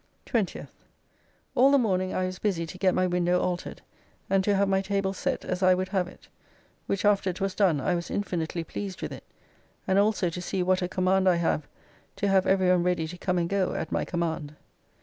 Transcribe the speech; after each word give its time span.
20th. 0.25 0.69
All 1.53 1.69
the 1.69 1.77
morning 1.77 2.11
I 2.11 2.25
was 2.25 2.39
busy 2.39 2.65
to 2.65 2.77
get 2.79 2.95
my 2.95 3.05
window 3.05 3.39
altered, 3.39 3.83
and 4.31 4.43
to 4.43 4.55
have 4.55 4.67
my 4.67 4.81
table 4.81 5.13
set 5.13 5.45
as 5.45 5.61
I 5.61 5.75
would 5.75 5.89
have 5.89 6.07
it, 6.07 6.27
which 6.87 7.05
after 7.05 7.29
it 7.29 7.39
was 7.39 7.53
done 7.53 7.79
I 7.79 7.93
was 7.93 8.09
infinitely 8.09 8.63
pleased 8.63 9.03
with 9.03 9.11
it, 9.11 9.23
and 9.87 9.99
also 9.99 10.31
to 10.31 10.41
see 10.41 10.63
what 10.63 10.81
a 10.81 10.87
command 10.87 11.29
I 11.29 11.35
have 11.35 11.67
to 12.15 12.27
have 12.27 12.47
every 12.47 12.71
one 12.71 12.81
ready 12.81 13.07
to 13.09 13.17
come 13.19 13.37
and 13.37 13.47
go 13.47 13.75
at 13.75 13.91
my 13.91 14.03
command. 14.03 14.55